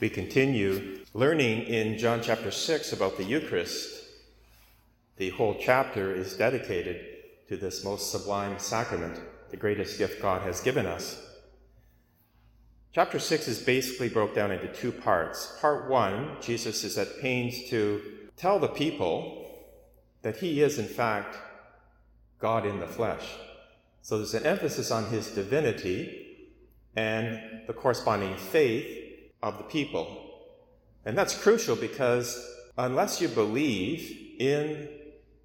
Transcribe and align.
We 0.00 0.08
continue 0.08 1.00
learning 1.12 1.64
in 1.64 1.98
John 1.98 2.22
chapter 2.22 2.50
6 2.50 2.94
about 2.94 3.18
the 3.18 3.24
Eucharist. 3.24 4.02
The 5.18 5.28
whole 5.28 5.58
chapter 5.60 6.14
is 6.14 6.38
dedicated 6.38 7.04
to 7.48 7.58
this 7.58 7.84
most 7.84 8.10
sublime 8.10 8.58
sacrament, 8.58 9.20
the 9.50 9.58
greatest 9.58 9.98
gift 9.98 10.22
God 10.22 10.40
has 10.40 10.62
given 10.62 10.86
us. 10.86 11.22
Chapter 12.94 13.18
6 13.18 13.46
is 13.46 13.58
basically 13.60 14.08
broke 14.08 14.34
down 14.34 14.50
into 14.50 14.68
two 14.68 14.90
parts. 14.90 15.58
Part 15.60 15.90
1, 15.90 16.36
Jesus 16.40 16.82
is 16.82 16.96
at 16.96 17.20
pains 17.20 17.68
to 17.68 18.00
tell 18.38 18.58
the 18.58 18.68
people 18.68 19.50
that 20.22 20.38
he 20.38 20.62
is, 20.62 20.78
in 20.78 20.88
fact, 20.88 21.36
God 22.38 22.64
in 22.64 22.80
the 22.80 22.86
flesh. 22.86 23.34
So 24.00 24.16
there's 24.16 24.32
an 24.32 24.46
emphasis 24.46 24.90
on 24.90 25.10
his 25.10 25.30
divinity 25.30 26.48
and 26.96 27.66
the 27.66 27.74
corresponding 27.74 28.34
faith 28.38 28.99
of 29.42 29.58
the 29.58 29.64
people. 29.64 30.30
And 31.04 31.16
that's 31.16 31.36
crucial 31.36 31.76
because 31.76 32.44
unless 32.76 33.20
you 33.20 33.28
believe 33.28 34.36
in 34.38 34.88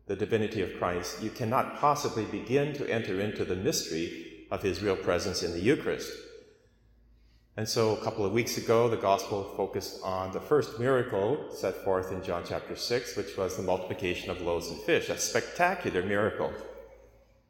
the 0.08 0.16
divinity 0.16 0.62
of 0.62 0.78
Christ, 0.78 1.22
you 1.22 1.30
cannot 1.30 1.78
possibly 1.78 2.26
begin 2.26 2.74
to 2.74 2.90
enter 2.90 3.20
into 3.20 3.46
the 3.46 3.56
mystery 3.56 4.48
of 4.52 4.62
his 4.62 4.82
real 4.82 4.96
presence 4.96 5.42
in 5.44 5.52
the 5.52 5.60
Eucharist. 5.60 6.12
And 7.58 7.68
so 7.68 7.96
a 7.96 8.04
couple 8.04 8.26
of 8.26 8.34
weeks 8.34 8.58
ago, 8.58 8.90
the 8.90 8.98
gospel 8.98 9.54
focused 9.56 10.02
on 10.04 10.34
the 10.34 10.42
first 10.42 10.78
miracle 10.78 11.48
set 11.52 11.76
forth 11.86 12.12
in 12.12 12.22
John 12.22 12.44
chapter 12.46 12.76
6, 12.76 13.16
which 13.16 13.38
was 13.38 13.56
the 13.56 13.64
multiplication 13.64 14.30
of 14.30 14.42
loaves 14.42 14.68
and 14.70 14.80
fish, 14.82 15.08
a 15.08 15.18
spectacular 15.18 16.04
miracle, 16.04 16.52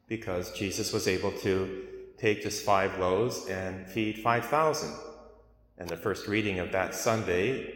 because 0.06 0.52
Jesus 0.52 0.92
was 0.92 1.08
able 1.08 1.32
to 1.32 1.86
take 2.18 2.42
just 2.42 2.64
five 2.64 2.96
loaves 3.00 3.46
and 3.48 3.86
feed 3.88 4.20
5,000. 4.20 4.94
And 5.78 5.88
the 5.88 5.96
first 5.96 6.26
reading 6.26 6.58
of 6.58 6.72
that 6.72 6.94
Sunday 6.94 7.74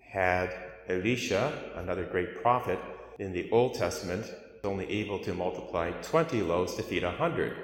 had 0.00 0.52
Elisha, 0.88 1.52
another 1.76 2.04
great 2.04 2.42
prophet 2.42 2.78
in 3.18 3.32
the 3.32 3.50
Old 3.50 3.74
Testament, 3.74 4.26
only 4.64 4.90
able 4.90 5.18
to 5.20 5.32
multiply 5.32 5.90
20 5.90 6.42
loaves 6.42 6.74
to 6.74 6.82
feed 6.82 7.04
a 7.04 7.08
100. 7.08 7.56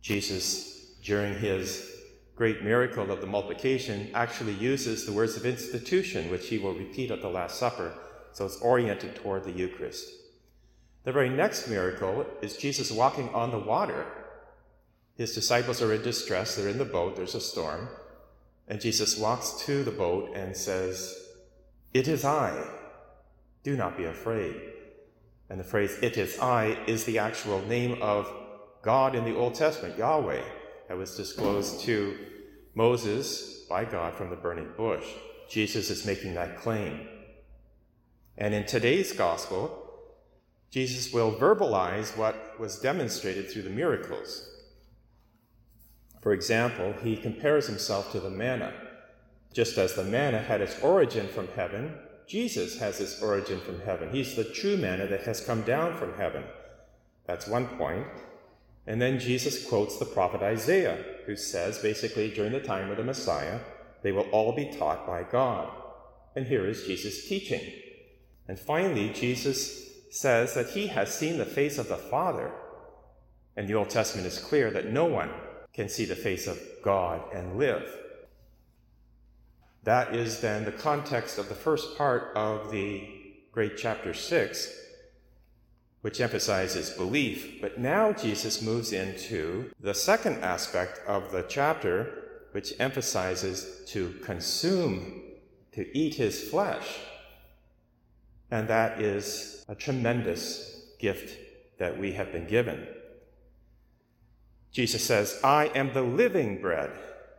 Jesus, 0.00 0.94
during 1.02 1.34
his 1.34 1.90
great 2.34 2.62
miracle 2.62 3.10
of 3.10 3.20
the 3.20 3.26
multiplication, 3.26 4.08
actually 4.14 4.54
uses 4.54 5.04
the 5.04 5.12
words 5.12 5.36
of 5.36 5.44
institution, 5.44 6.30
which 6.30 6.48
he 6.48 6.58
will 6.58 6.74
repeat 6.74 7.10
at 7.10 7.20
the 7.20 7.28
Last 7.28 7.58
Supper. 7.58 7.92
So 8.32 8.46
it's 8.46 8.60
oriented 8.60 9.16
toward 9.16 9.44
the 9.44 9.52
Eucharist. 9.52 10.08
The 11.04 11.12
very 11.12 11.28
next 11.28 11.68
miracle 11.68 12.26
is 12.40 12.56
Jesus 12.56 12.90
walking 12.90 13.28
on 13.30 13.50
the 13.50 13.58
water 13.58 14.06
his 15.18 15.34
disciples 15.34 15.82
are 15.82 15.92
in 15.92 16.00
distress, 16.02 16.54
they're 16.54 16.68
in 16.68 16.78
the 16.78 16.84
boat, 16.84 17.16
there's 17.16 17.34
a 17.34 17.40
storm, 17.40 17.88
and 18.68 18.80
Jesus 18.80 19.18
walks 19.18 19.64
to 19.66 19.82
the 19.82 19.90
boat 19.90 20.30
and 20.34 20.56
says, 20.56 21.14
It 21.92 22.06
is 22.06 22.24
I, 22.24 22.56
do 23.64 23.76
not 23.76 23.96
be 23.96 24.04
afraid. 24.04 24.54
And 25.50 25.58
the 25.58 25.64
phrase, 25.64 25.98
It 26.02 26.16
is 26.16 26.38
I, 26.38 26.78
is 26.86 27.04
the 27.04 27.18
actual 27.18 27.60
name 27.62 28.00
of 28.00 28.32
God 28.82 29.16
in 29.16 29.24
the 29.24 29.34
Old 29.34 29.56
Testament, 29.56 29.98
Yahweh, 29.98 30.44
that 30.86 30.96
was 30.96 31.16
disclosed 31.16 31.80
to 31.80 32.16
Moses 32.76 33.64
by 33.68 33.84
God 33.84 34.14
from 34.14 34.30
the 34.30 34.36
burning 34.36 34.70
bush. 34.76 35.04
Jesus 35.48 35.90
is 35.90 36.06
making 36.06 36.34
that 36.34 36.58
claim. 36.58 37.08
And 38.36 38.54
in 38.54 38.66
today's 38.66 39.12
gospel, 39.12 39.84
Jesus 40.70 41.12
will 41.12 41.32
verbalize 41.32 42.16
what 42.16 42.60
was 42.60 42.78
demonstrated 42.78 43.50
through 43.50 43.62
the 43.62 43.70
miracles. 43.70 44.48
For 46.20 46.32
example, 46.32 46.94
he 47.02 47.16
compares 47.16 47.66
himself 47.66 48.12
to 48.12 48.20
the 48.20 48.30
manna. 48.30 48.72
Just 49.52 49.78
as 49.78 49.94
the 49.94 50.04
manna 50.04 50.40
had 50.40 50.60
its 50.60 50.78
origin 50.80 51.28
from 51.28 51.48
heaven, 51.48 51.94
Jesus 52.26 52.78
has 52.78 52.98
his 52.98 53.22
origin 53.22 53.60
from 53.60 53.80
heaven. 53.80 54.10
He's 54.10 54.34
the 54.34 54.44
true 54.44 54.76
manna 54.76 55.06
that 55.06 55.22
has 55.22 55.40
come 55.40 55.62
down 55.62 55.96
from 55.96 56.14
heaven. 56.14 56.44
That's 57.26 57.46
one 57.46 57.66
point. 57.66 58.06
And 58.86 59.00
then 59.00 59.18
Jesus 59.18 59.66
quotes 59.66 59.98
the 59.98 60.04
prophet 60.04 60.42
Isaiah, 60.42 61.04
who 61.26 61.36
says, 61.36 61.78
basically, 61.78 62.30
during 62.30 62.52
the 62.52 62.60
time 62.60 62.90
of 62.90 62.96
the 62.96 63.04
Messiah, 63.04 63.60
they 64.02 64.12
will 64.12 64.28
all 64.30 64.54
be 64.54 64.72
taught 64.78 65.06
by 65.06 65.22
God. 65.22 65.70
And 66.36 66.46
here 66.46 66.66
is 66.66 66.84
Jesus' 66.84 67.28
teaching. 67.28 67.62
And 68.46 68.58
finally, 68.58 69.10
Jesus 69.12 69.90
says 70.10 70.54
that 70.54 70.70
he 70.70 70.86
has 70.88 71.12
seen 71.12 71.36
the 71.36 71.44
face 71.44 71.78
of 71.78 71.88
the 71.88 71.96
Father. 71.96 72.50
And 73.56 73.68
the 73.68 73.74
Old 73.74 73.90
Testament 73.90 74.26
is 74.26 74.38
clear 74.38 74.70
that 74.70 74.92
no 74.92 75.04
one 75.04 75.30
can 75.78 75.88
see 75.88 76.04
the 76.04 76.16
face 76.16 76.48
of 76.48 76.60
God 76.82 77.22
and 77.32 77.56
live. 77.56 77.88
That 79.84 80.12
is 80.12 80.40
then 80.40 80.64
the 80.64 80.72
context 80.72 81.38
of 81.38 81.48
the 81.48 81.54
first 81.54 81.96
part 81.96 82.32
of 82.34 82.72
the 82.72 83.08
great 83.52 83.76
chapter 83.76 84.12
6, 84.12 84.76
which 86.00 86.20
emphasizes 86.20 86.90
belief. 86.90 87.60
But 87.60 87.78
now 87.78 88.12
Jesus 88.12 88.60
moves 88.60 88.92
into 88.92 89.70
the 89.78 89.94
second 89.94 90.42
aspect 90.42 90.98
of 91.06 91.30
the 91.30 91.44
chapter, 91.48 92.24
which 92.50 92.74
emphasizes 92.80 93.84
to 93.92 94.14
consume, 94.24 95.22
to 95.74 95.96
eat 95.96 96.16
his 96.16 96.42
flesh. 96.50 96.98
And 98.50 98.66
that 98.66 99.00
is 99.00 99.64
a 99.68 99.76
tremendous 99.76 100.88
gift 100.98 101.38
that 101.78 101.96
we 101.96 102.14
have 102.14 102.32
been 102.32 102.48
given. 102.48 102.84
Jesus 104.78 105.04
says, 105.04 105.40
I 105.42 105.72
am 105.74 105.92
the 105.92 106.02
living 106.02 106.60
bread 106.60 106.92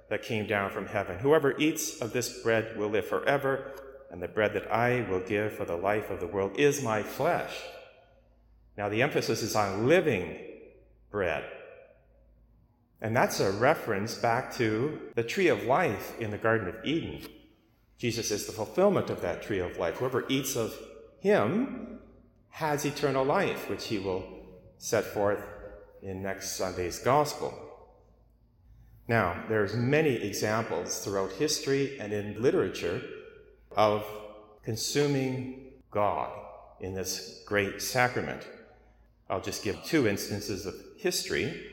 that 0.10 0.24
came 0.24 0.46
down 0.46 0.72
from 0.72 0.88
heaven. 0.88 1.20
Whoever 1.20 1.58
eats 1.58 2.02
of 2.02 2.12
this 2.12 2.44
bread 2.44 2.76
will 2.76 2.90
live 2.90 3.06
forever, 3.06 3.72
and 4.12 4.22
the 4.22 4.28
bread 4.28 4.52
that 4.56 4.70
I 4.70 5.08
will 5.10 5.22
give 5.22 5.54
for 5.54 5.64
the 5.64 5.78
life 5.78 6.10
of 6.10 6.20
the 6.20 6.28
world 6.28 6.60
is 6.60 6.84
my 6.84 7.02
flesh. 7.02 7.54
Now, 8.78 8.90
the 8.90 9.02
emphasis 9.02 9.42
is 9.42 9.56
on 9.56 9.88
living 9.88 10.38
bread. 11.12 11.46
And 13.00 13.16
that's 13.16 13.40
a 13.40 13.54
reference 13.54 14.16
back 14.16 14.54
to 14.56 15.00
the 15.16 15.24
tree 15.24 15.48
of 15.48 15.64
life 15.64 16.20
in 16.20 16.32
the 16.32 16.38
Garden 16.38 16.68
of 16.68 16.76
Eden. 16.84 17.22
Jesus 17.98 18.32
is 18.32 18.48
the 18.48 18.52
fulfillment 18.52 19.10
of 19.10 19.22
that 19.22 19.42
tree 19.42 19.60
of 19.60 19.78
life. 19.78 20.00
Whoever 20.00 20.26
eats 20.28 20.58
of 20.58 20.78
him 21.22 22.00
has 22.50 22.84
eternal 22.84 23.24
life, 23.24 23.70
which 23.70 23.88
he 23.88 23.98
will 23.98 24.26
set 24.78 25.06
forth 25.06 25.42
in 26.02 26.22
next 26.22 26.52
Sunday's 26.52 27.00
gospel. 27.00 27.54
Now, 29.08 29.44
there's 29.50 29.76
many 29.76 30.14
examples 30.14 31.04
throughout 31.04 31.32
history 31.32 32.00
and 32.00 32.14
in 32.14 32.42
literature 32.42 33.02
of 33.76 34.06
consuming 34.64 35.72
God 35.90 36.32
in 36.80 36.94
this 36.94 37.42
great 37.46 37.82
sacrament. 37.82 38.48
I'll 39.30 39.42
just 39.42 39.64
give 39.64 39.84
two 39.84 40.08
instances 40.08 40.66
of 40.66 40.76
history. 40.98 41.66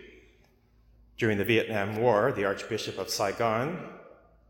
During 1.18 1.38
the 1.38 1.44
Vietnam 1.44 1.96
War, 1.96 2.32
the 2.32 2.44
Archbishop 2.44 2.98
of 2.98 3.10
Saigon, 3.10 3.78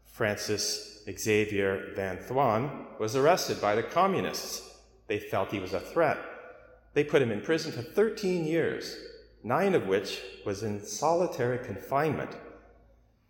Francis 0.05 1.03
Xavier 1.11 1.93
Van 1.95 2.19
Thuan, 2.19 2.99
was 2.99 3.15
arrested 3.15 3.61
by 3.61 3.75
the 3.75 3.83
communists. 3.83 4.63
They 5.07 5.19
felt 5.19 5.53
he 5.53 5.61
was 5.61 5.73
a 5.73 5.81
threat. 5.81 6.19
They 6.95 7.05
put 7.05 7.23
him 7.23 7.31
in 7.31 7.41
prison 7.41 7.73
for 7.73 7.83
13 7.83 8.45
years 8.45 8.97
nine 9.47 9.77
of 9.77 9.87
which 9.87 10.21
was 10.45 10.65
in 10.65 10.85
solitary 10.85 11.65
confinement. 11.65 12.33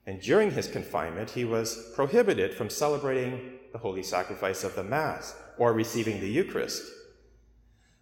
And 0.06 0.19
during 0.22 0.50
his 0.50 0.66
confinement, 0.66 1.31
he 1.31 1.44
was 1.44 1.93
prohibited 1.94 2.54
from 2.54 2.71
celebrating 2.71 3.59
the 3.72 3.78
holy 3.78 4.03
sacrifice 4.03 4.65
of 4.65 4.75
the 4.75 4.82
Mass 4.82 5.37
or 5.59 5.75
receiving 5.75 6.21
the 6.21 6.28
Eucharist. 6.28 6.82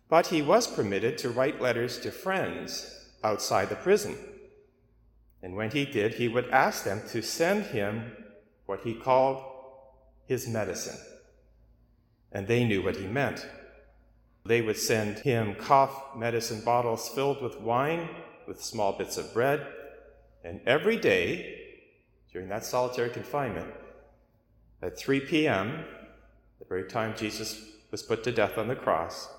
But 0.09 0.29
he 0.29 0.43
was 0.43 0.69
permitted 0.69 1.19
to 1.19 1.31
write 1.31 1.61
letters 1.61 1.99
to 2.01 2.13
friends 2.13 3.11
outside 3.25 3.69
the 3.69 3.75
prison. 3.75 4.17
And 5.43 5.57
when 5.57 5.73
he 5.73 5.85
did, 5.85 6.15
he 6.15 6.29
would 6.29 6.49
ask 6.51 6.85
them 6.85 7.03
to 7.09 7.21
send 7.21 7.65
him 7.67 8.13
what 8.67 8.83
he 8.83 8.95
called 8.95 9.43
his 10.27 10.47
medicine. 10.47 11.01
And 12.31 12.47
they 12.47 12.65
knew 12.65 12.81
what 12.81 12.97
he 12.97 13.07
meant. 13.09 13.45
They 14.47 14.61
would 14.61 14.77
send 14.77 15.21
him 15.21 15.55
cough 15.55 16.15
medicine 16.15 16.61
bottles 16.65 17.09
filled 17.09 17.41
with 17.41 17.59
wine, 17.61 18.11
with 18.47 18.63
small 18.63 18.93
bits 18.93 19.17
of 19.17 19.33
bread, 19.33 19.67
and 20.45 20.61
every 20.67 20.99
day, 20.99 21.63
during 22.31 22.49
that 22.49 22.67
solitary 22.67 23.09
confinement, 23.09 23.73
at 24.83 24.99
3 24.99 25.21
p.m., 25.21 25.85
the 26.59 26.67
very 26.67 26.85
time 26.85 27.15
Jesus 27.17 27.65
was 27.91 28.03
put 28.03 28.23
to 28.25 28.33
death 28.33 28.59
on 28.59 28.69
the 28.69 28.77
cross, 28.77 29.31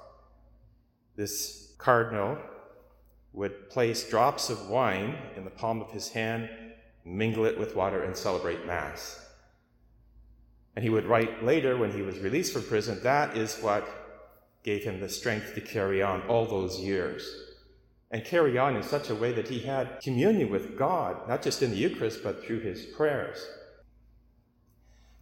this 1.15 1.75
cardinal 1.77 2.39
would 3.31 3.69
place 3.69 4.09
drops 4.09 4.49
of 4.49 4.69
wine 4.69 5.17
in 5.35 5.43
the 5.43 5.51
palm 5.51 5.81
of 5.81 5.91
his 5.91 6.09
hand, 6.09 6.49
mingle 7.03 7.45
it 7.45 7.59
with 7.59 7.75
water, 7.75 8.03
and 8.03 8.17
celebrate 8.17 8.65
Mass. 8.65 9.23
And 10.75 10.83
he 10.83 10.89
would 10.89 11.05
write 11.05 11.43
later, 11.43 11.77
when 11.77 11.91
he 11.91 12.01
was 12.01 12.17
released 12.17 12.53
from 12.53 12.63
prison, 12.63 12.99
that 13.03 13.37
is 13.37 13.57
what 13.61 13.87
gave 14.65 14.83
him 14.83 14.99
the 14.99 15.07
strength 15.07 15.53
to 15.53 15.61
carry 15.61 16.01
on 16.01 16.23
all 16.23 16.45
those 16.45 16.79
years 16.79 17.23
and 18.09 18.25
carry 18.25 18.57
on 18.57 18.75
in 18.75 18.81
such 18.81 19.09
a 19.09 19.15
way 19.15 19.31
that 19.31 19.47
he 19.47 19.59
had 19.59 19.99
communion 20.01 20.49
with 20.49 20.77
God, 20.77 21.27
not 21.29 21.43
just 21.43 21.61
in 21.61 21.69
the 21.69 21.77
Eucharist, 21.77 22.23
but 22.23 22.43
through 22.43 22.61
his 22.61 22.83
prayers. 22.83 23.45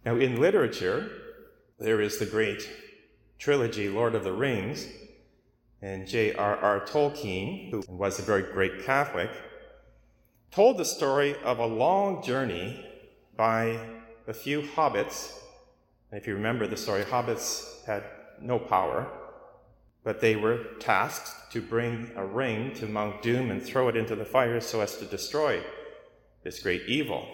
Now, 0.04 0.16
in 0.16 0.40
literature, 0.40 1.10
there 1.78 2.00
is 2.00 2.18
the 2.18 2.26
great 2.26 2.68
trilogy 3.38 3.88
Lord 3.88 4.14
of 4.14 4.24
the 4.24 4.32
Rings, 4.32 4.86
and 5.82 6.08
J.R.R. 6.08 6.86
Tolkien, 6.86 7.70
who 7.70 7.82
was 7.88 8.18
a 8.18 8.22
very 8.22 8.42
great 8.42 8.84
Catholic, 8.84 9.30
told 10.50 10.78
the 10.78 10.84
story 10.84 11.36
of 11.42 11.58
a 11.58 11.66
long 11.66 12.22
journey 12.22 12.86
by 13.36 13.78
a 14.26 14.32
few 14.32 14.62
hobbits. 14.62 15.36
And 16.10 16.18
if 16.18 16.26
you 16.26 16.34
remember 16.34 16.66
the 16.66 16.76
story, 16.76 17.02
hobbits 17.02 17.84
had 17.84 18.04
no 18.40 18.58
power, 18.58 19.10
but 20.04 20.20
they 20.20 20.36
were 20.36 20.64
tasked 20.78 21.50
to 21.50 21.62
bring 21.62 22.10
a 22.14 22.24
ring 22.24 22.74
to 22.74 22.86
Mount 22.86 23.22
Doom 23.22 23.50
and 23.50 23.62
throw 23.62 23.88
it 23.88 23.96
into 23.96 24.14
the 24.14 24.24
fire 24.24 24.60
so 24.60 24.82
as 24.82 24.98
to 24.98 25.06
destroy 25.06 25.62
this 26.42 26.62
great 26.62 26.82
evil. 26.86 27.26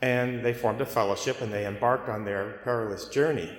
And 0.00 0.44
they 0.44 0.52
formed 0.52 0.80
a 0.80 0.86
fellowship 0.86 1.40
and 1.40 1.52
they 1.52 1.64
embarked 1.64 2.08
on 2.08 2.24
their 2.24 2.60
perilous 2.64 3.06
journey. 3.08 3.56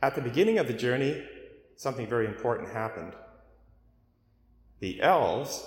At 0.00 0.14
the 0.14 0.22
beginning 0.22 0.58
of 0.58 0.66
the 0.66 0.72
journey, 0.72 1.22
something 1.76 2.06
very 2.06 2.26
important 2.26 2.70
happened. 2.70 3.12
The 4.80 5.02
elves, 5.02 5.64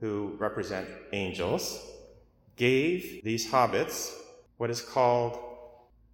who 0.00 0.34
represent 0.38 0.88
angels, 1.12 1.80
gave 2.56 3.22
these 3.22 3.50
hobbits 3.50 4.12
what 4.56 4.70
is 4.70 4.80
called 4.80 5.38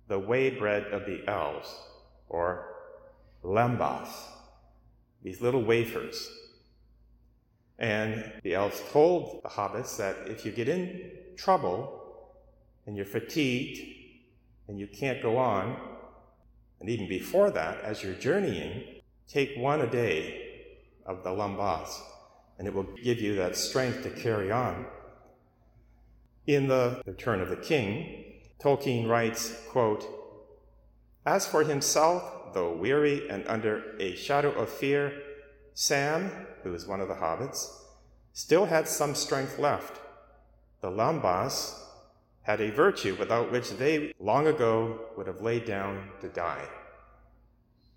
the 0.08 0.18
way 0.18 0.50
bread 0.50 0.84
of 0.92 1.06
the 1.06 1.22
elves, 1.26 1.74
or 2.28 2.79
lembas, 3.42 4.08
these 5.22 5.40
little 5.40 5.62
wafers. 5.62 6.30
And 7.78 8.32
the 8.42 8.54
elves 8.54 8.82
told 8.92 9.42
the 9.42 9.48
hobbits 9.48 9.96
that 9.96 10.28
if 10.28 10.44
you 10.44 10.52
get 10.52 10.68
in 10.68 11.10
trouble 11.36 12.28
and 12.86 12.96
you're 12.96 13.06
fatigued 13.06 13.80
and 14.68 14.78
you 14.78 14.86
can't 14.86 15.22
go 15.22 15.38
on, 15.38 15.76
and 16.80 16.88
even 16.88 17.08
before 17.08 17.50
that, 17.50 17.82
as 17.82 18.02
you're 18.02 18.14
journeying, 18.14 19.00
take 19.28 19.56
one 19.56 19.80
a 19.80 19.86
day 19.86 20.46
of 21.06 21.22
the 21.24 21.30
lembas, 21.30 21.90
and 22.58 22.66
it 22.66 22.74
will 22.74 22.88
give 23.02 23.20
you 23.20 23.34
that 23.36 23.56
strength 23.56 24.02
to 24.02 24.10
carry 24.10 24.50
on. 24.50 24.86
In 26.46 26.68
the 26.68 27.02
Return 27.06 27.40
of 27.40 27.48
the 27.48 27.56
King, 27.56 28.24
Tolkien 28.62 29.08
writes, 29.08 29.54
quote, 29.68 30.06
As 31.24 31.46
for 31.46 31.64
himself, 31.64 32.39
though 32.52 32.72
weary 32.72 33.28
and 33.28 33.46
under 33.46 33.96
a 33.98 34.14
shadow 34.16 34.52
of 34.52 34.68
fear, 34.68 35.12
Sam, 35.74 36.30
who 36.62 36.74
is 36.74 36.86
one 36.86 37.00
of 37.00 37.08
the 37.08 37.14
hobbits, 37.14 37.70
still 38.32 38.66
had 38.66 38.88
some 38.88 39.14
strength 39.14 39.58
left. 39.58 40.00
The 40.80 40.90
Lembas 40.90 41.78
had 42.42 42.60
a 42.60 42.70
virtue 42.70 43.14
without 43.18 43.52
which 43.52 43.70
they 43.70 44.14
long 44.18 44.46
ago 44.46 45.00
would 45.16 45.26
have 45.26 45.40
laid 45.40 45.64
down 45.64 46.10
to 46.20 46.28
die. 46.28 46.66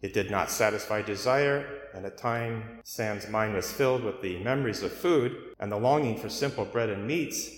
It 0.01 0.13
did 0.13 0.29
not 0.29 0.51
satisfy 0.51 1.01
desire, 1.01 1.65
and 1.93 2.05
at 2.05 2.17
times 2.17 2.65
Sam's 2.83 3.29
mind 3.29 3.53
was 3.53 3.71
filled 3.71 4.03
with 4.03 4.21
the 4.21 4.37
memories 4.43 4.83
of 4.83 4.91
food 4.91 5.55
and 5.59 5.71
the 5.71 5.77
longing 5.77 6.17
for 6.17 6.27
simple 6.29 6.65
bread 6.65 6.89
and 6.89 7.07
meats, 7.07 7.49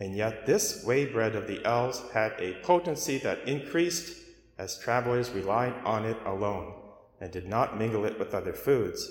and 0.00 0.16
yet 0.16 0.46
this 0.46 0.82
way 0.84 1.04
bread 1.04 1.36
of 1.36 1.46
the 1.46 1.62
elves 1.66 2.02
had 2.14 2.32
a 2.38 2.54
potency 2.62 3.18
that 3.18 3.46
increased 3.46 4.16
as 4.58 4.78
travelers 4.78 5.30
relied 5.30 5.74
on 5.84 6.04
it 6.04 6.16
alone 6.26 6.74
and 7.20 7.30
did 7.30 7.48
not 7.48 7.78
mingle 7.78 8.04
it 8.04 8.18
with 8.18 8.34
other 8.34 8.52
foods. 8.52 9.10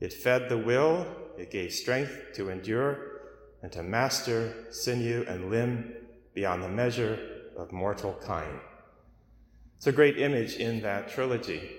It 0.00 0.12
fed 0.12 0.48
the 0.48 0.58
will, 0.58 1.06
it 1.38 1.50
gave 1.50 1.72
strength 1.72 2.32
to 2.34 2.50
endure 2.50 3.16
and 3.62 3.72
to 3.72 3.82
master 3.82 4.66
sinew 4.70 5.24
and 5.26 5.50
limb 5.50 5.94
beyond 6.34 6.62
the 6.62 6.68
measure 6.68 7.18
of 7.56 7.72
mortal 7.72 8.18
kind. 8.22 8.60
It's 9.76 9.86
a 9.86 9.92
great 9.92 10.18
image 10.18 10.56
in 10.56 10.80
that 10.82 11.08
trilogy, 11.08 11.70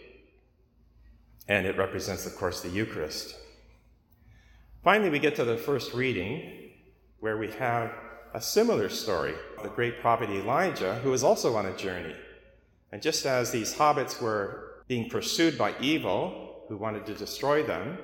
and 1.47 1.65
it 1.65 1.77
represents, 1.77 2.25
of 2.25 2.35
course, 2.35 2.61
the 2.61 2.69
Eucharist. 2.69 3.35
Finally, 4.83 5.09
we 5.09 5.19
get 5.19 5.35
to 5.35 5.45
the 5.45 5.57
first 5.57 5.93
reading, 5.93 6.71
where 7.19 7.37
we 7.37 7.51
have 7.51 7.91
a 8.33 8.41
similar 8.41 8.89
story 8.89 9.33
the 9.63 9.69
great 9.69 9.99
prophet 10.01 10.29
Elijah, 10.29 10.95
who 10.95 11.13
is 11.13 11.23
also 11.23 11.55
on 11.55 11.65
a 11.65 11.75
journey. 11.75 12.15
And 12.91 13.01
just 13.01 13.25
as 13.25 13.51
these 13.51 13.75
hobbits 13.75 14.21
were 14.21 14.83
being 14.87 15.09
pursued 15.09 15.57
by 15.57 15.75
evil, 15.81 16.63
who 16.67 16.77
wanted 16.77 17.05
to 17.05 17.13
destroy 17.13 17.63
them, 17.63 17.97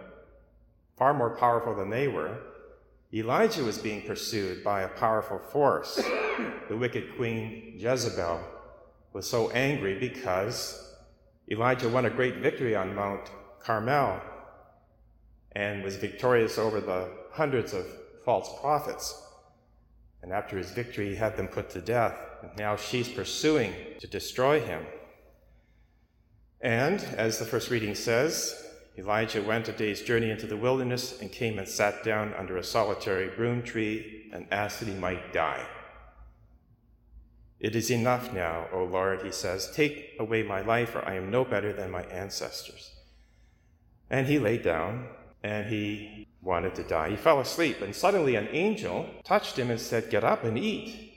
far 0.97 1.13
more 1.13 1.35
powerful 1.35 1.75
than 1.75 1.89
they 1.89 2.07
were, 2.07 2.37
Elijah 3.13 3.63
was 3.63 3.77
being 3.77 4.01
pursued 4.01 4.63
by 4.63 4.81
a 4.81 4.87
powerful 4.87 5.37
force. 5.37 5.95
The 6.67 6.77
wicked 6.77 7.15
queen 7.15 7.75
Jezebel 7.77 8.43
was 9.13 9.29
so 9.29 9.51
angry 9.51 9.99
because 9.99 10.95
Elijah 11.49 11.89
won 11.89 12.05
a 12.05 12.09
great 12.09 12.37
victory 12.37 12.75
on 12.75 12.95
Mount 12.95 13.29
Carmel 13.59 14.19
and 15.51 15.83
was 15.83 15.95
victorious 15.97 16.57
over 16.57 16.81
the 16.81 17.11
hundreds 17.31 17.73
of 17.73 17.85
false 18.25 18.49
prophets. 18.59 19.21
And 20.23 20.31
after 20.31 20.57
his 20.57 20.71
victory, 20.71 21.09
he 21.09 21.15
had 21.15 21.35
them 21.35 21.49
put 21.49 21.69
to 21.71 21.81
death. 21.81 22.17
And 22.41 22.51
now 22.57 22.77
she's 22.77 23.09
pursuing 23.09 23.73
to 23.99 24.07
destroy 24.07 24.61
him. 24.61 24.85
And 26.61 27.03
as 27.17 27.37
the 27.37 27.45
first 27.45 27.69
reading 27.69 27.93
says, 27.93 28.65
Elijah 28.97 29.43
went 29.43 29.67
a 29.67 29.73
day's 29.73 30.01
journey 30.01 30.31
into 30.31 30.47
the 30.47 30.55
wilderness 30.55 31.19
and 31.19 31.29
came 31.29 31.59
and 31.59 31.67
sat 31.67 32.03
down 32.03 32.33
under 32.35 32.57
a 32.57 32.63
solitary 32.63 33.27
broom 33.27 33.61
tree 33.61 34.29
and 34.31 34.47
asked 34.49 34.79
that 34.79 34.87
he 34.87 34.95
might 34.95 35.33
die. 35.33 35.65
It 37.59 37.75
is 37.75 37.91
enough 37.91 38.33
now, 38.33 38.67
O 38.71 38.83
Lord, 38.85 39.23
he 39.23 39.31
says. 39.31 39.71
Take 39.73 40.15
away 40.19 40.43
my 40.43 40.61
life, 40.61 40.91
for 40.91 41.07
I 41.07 41.15
am 41.15 41.31
no 41.31 41.43
better 41.43 41.73
than 41.73 41.91
my 41.91 42.03
ancestors. 42.03 42.91
And 44.09 44.27
he 44.27 44.39
lay 44.39 44.57
down 44.57 45.07
and 45.43 45.67
he 45.67 46.27
wanted 46.43 46.75
to 46.75 46.83
die. 46.83 47.11
He 47.11 47.15
fell 47.15 47.39
asleep, 47.39 47.81
and 47.81 47.95
suddenly 47.95 48.35
an 48.35 48.49
angel 48.51 49.09
touched 49.23 49.57
him 49.57 49.71
and 49.71 49.79
said, 49.79 50.09
Get 50.09 50.23
up 50.23 50.43
and 50.43 50.57
eat. 50.57 51.11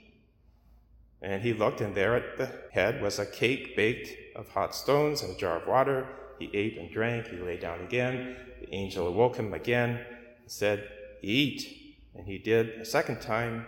And 1.21 1.41
he 1.41 1.53
looked, 1.53 1.81
and 1.81 1.93
there 1.93 2.15
at 2.15 2.37
the 2.37 2.51
head 2.71 3.01
was 3.01 3.19
a 3.19 3.25
cake 3.25 3.75
baked 3.75 4.35
of 4.35 4.49
hot 4.49 4.75
stones 4.75 5.21
and 5.21 5.35
a 5.35 5.37
jar 5.37 5.59
of 5.61 5.67
water. 5.67 6.07
He 6.39 6.49
ate 6.53 6.77
and 6.77 6.91
drank. 6.91 7.27
He 7.27 7.37
lay 7.37 7.57
down 7.57 7.81
again. 7.81 8.37
The 8.61 8.73
angel 8.73 9.07
awoke 9.07 9.35
him 9.35 9.53
again 9.53 9.89
and 9.89 10.51
said, 10.51 10.87
Eat. 11.21 11.95
And 12.15 12.25
he 12.25 12.37
did 12.37 12.69
a 12.81 12.85
second 12.85 13.21
time. 13.21 13.65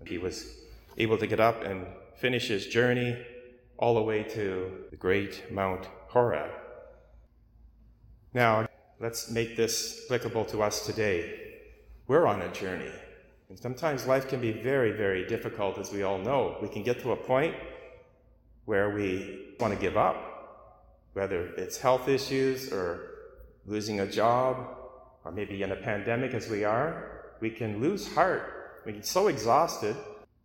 And 0.00 0.08
he 0.08 0.18
was 0.18 0.56
able 0.98 1.16
to 1.18 1.26
get 1.26 1.40
up 1.40 1.62
and 1.62 1.86
finish 2.16 2.48
his 2.48 2.66
journey 2.66 3.16
all 3.78 3.94
the 3.94 4.02
way 4.02 4.22
to 4.22 4.70
the 4.90 4.96
great 4.96 5.50
Mount 5.50 5.88
Horeb. 6.08 6.50
Now, 8.34 8.66
let's 9.02 9.28
make 9.30 9.56
this 9.56 10.04
applicable 10.06 10.44
to 10.44 10.62
us 10.62 10.86
today. 10.86 11.58
We're 12.06 12.26
on 12.26 12.40
a 12.40 12.52
journey. 12.52 12.92
And 13.48 13.58
sometimes 13.58 14.06
life 14.06 14.28
can 14.28 14.40
be 14.40 14.52
very, 14.52 14.92
very 14.92 15.26
difficult, 15.26 15.76
as 15.76 15.92
we 15.92 16.04
all 16.04 16.18
know. 16.18 16.56
We 16.62 16.68
can 16.68 16.84
get 16.84 17.00
to 17.00 17.10
a 17.10 17.16
point 17.16 17.56
where 18.64 18.94
we 18.94 19.54
want 19.58 19.74
to 19.74 19.80
give 19.80 19.96
up 19.96 20.28
whether 21.14 21.48
it's 21.56 21.76
health 21.76 22.08
issues 22.08 22.72
or 22.72 23.10
losing 23.66 24.00
a 24.00 24.06
job 24.06 24.56
or 25.24 25.30
maybe 25.30 25.62
in 25.62 25.72
a 25.72 25.76
pandemic 25.76 26.32
as 26.32 26.48
we 26.48 26.64
are, 26.64 27.34
we 27.40 27.50
can 27.50 27.82
lose 27.82 28.10
heart. 28.14 28.80
We 28.86 28.92
get 28.92 29.04
so 29.04 29.28
exhausted 29.28 29.94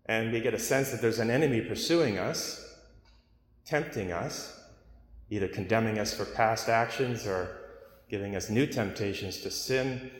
and 0.08 0.34
we 0.34 0.42
get 0.42 0.54
a 0.54 0.60
sense 0.60 0.92
that 0.92 1.02
there's 1.02 1.20
an 1.20 1.30
enemy 1.30 1.62
pursuing 1.62 2.18
us, 2.18 2.76
tempting 3.66 4.12
us, 4.12 4.60
either 5.30 5.48
condemning 5.48 6.00
us 6.00 6.14
for 6.14 6.26
past 6.26 6.68
actions 6.68 7.26
or 7.26 7.67
giving 8.10 8.36
us 8.36 8.50
new 8.50 8.66
temptations 8.66 9.42
to 9.42 9.52
sin. 9.52 10.12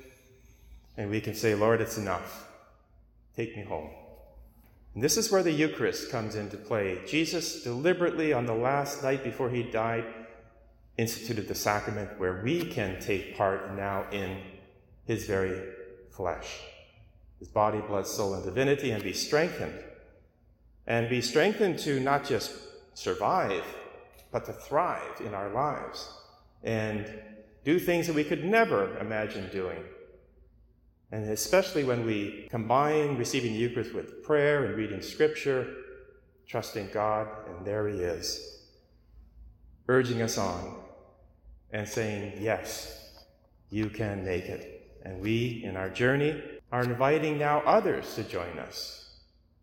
And 0.98 1.10
we 1.10 1.22
can 1.22 1.36
say, 1.36 1.56
Lord, 1.56 1.82
it's 1.82 1.98
enough. 1.98 2.48
Take 3.36 3.56
me 3.56 3.64
home. 3.64 3.90
And 4.94 5.04
this 5.04 5.16
is 5.16 5.32
where 5.32 5.44
the 5.44 5.52
Eucharist 5.52 6.10
comes 6.10 6.36
into 6.36 6.58
play. 6.58 7.00
Jesus 7.06 7.64
deliberately, 7.64 8.34
on 8.34 8.46
the 8.46 8.54
last 8.54 9.04
night 9.04 9.24
before 9.24 9.50
he 9.50 9.64
died, 9.64 10.06
instituted 10.98 11.48
the 11.48 11.56
sacrament 11.56 12.20
where 12.20 12.42
we 12.44 12.66
can 12.66 13.00
take 13.00 13.38
part 13.38 13.76
now 13.76 14.06
in 14.12 14.38
his 15.06 15.28
very 15.28 15.62
flesh, 16.10 16.62
his 17.38 17.48
body, 17.48 17.80
blood, 17.80 18.08
soul, 18.08 18.34
and 18.34 18.44
divinity, 18.44 18.90
and 18.90 19.04
be 19.04 19.14
strengthened. 19.14 19.80
And 20.88 21.10
be 21.10 21.22
strengthened 21.22 21.78
to 21.80 22.00
not 22.00 22.26
just 22.26 22.54
survive, 22.96 23.64
but 24.32 24.46
to 24.46 24.54
thrive 24.54 25.22
in 25.24 25.34
our 25.34 25.50
lives 25.50 26.12
and 26.64 27.08
do 27.68 27.78
things 27.78 28.08
that 28.08 28.16
we 28.16 28.24
could 28.24 28.46
never 28.46 28.98
imagine 29.00 29.50
doing. 29.52 29.84
And 31.12 31.30
especially 31.30 31.84
when 31.84 32.06
we 32.06 32.48
combine 32.50 33.18
receiving 33.18 33.52
the 33.52 33.60
Eucharist 33.60 33.94
with 33.94 34.24
prayer 34.24 34.64
and 34.64 34.78
reading 34.78 35.02
Scripture, 35.02 35.76
trusting 36.48 36.92
God, 36.94 37.28
and 37.50 37.68
there 37.68 37.90
He 37.90 37.98
is, 37.98 38.62
urging 39.90 40.22
us 40.22 40.38
on 40.38 40.78
and 41.70 41.86
saying, 41.86 42.42
Yes, 42.42 43.26
you 43.70 43.90
can 43.90 44.24
make 44.24 44.46
it. 44.46 44.90
And 45.04 45.20
we, 45.20 45.62
in 45.66 45.76
our 45.76 45.90
journey, 45.90 46.42
are 46.72 46.86
inviting 46.86 47.38
now 47.38 47.60
others 47.66 48.16
to 48.16 48.24
join 48.24 48.60
us, 48.60 49.10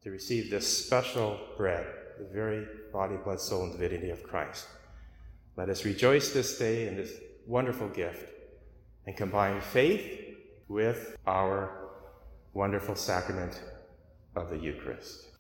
to 0.03 0.11
receive 0.11 0.51
this 0.51 0.67
special 0.87 1.41
bread, 1.57 1.87
the 2.19 2.27
very 2.31 2.67
body, 2.93 3.17
blood, 3.17 3.41
soul, 3.41 3.63
and 3.63 3.73
divinity 3.73 4.11
of 4.11 4.23
Christ. 4.23 4.67
Let 5.57 5.71
us 5.71 5.87
rejoice 5.87 6.35
this 6.35 6.59
day 6.59 6.87
in 6.87 6.97
this 6.97 7.11
wonderful 7.47 7.89
gift 7.89 8.31
and 9.07 9.17
combine 9.17 9.61
faith 9.61 10.37
with 10.69 11.17
our 11.27 11.91
wonderful 12.53 12.95
sacrament 12.95 13.63
of 14.35 14.51
the 14.51 14.59
Eucharist. 14.59 15.34